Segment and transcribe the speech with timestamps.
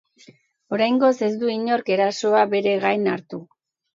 [0.77, 3.43] Oraingoz, ez du inork erasoa bere gain hartu.